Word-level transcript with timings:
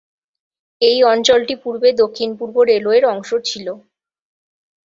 এই 0.81 0.99
অঞ্চলটি 1.05 1.55
পূর্বে 1.63 1.89
দক্ষিণ 2.01 2.29
পূর্ব 2.39 2.55
রেলওয়ের 2.71 3.05
অংশ 3.05 3.29
ছিল। 3.49 3.67